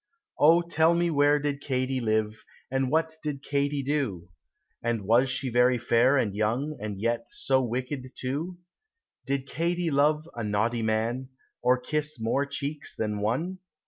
[0.39, 4.29] Oh tell me where did Katy live, And what did Katy do?
[4.81, 8.57] And was she very fair and young, And yet so wicked, too?
[9.27, 11.29] Did Katy love a naughty man,
[11.61, 13.59] Or kiss more cheeks than one?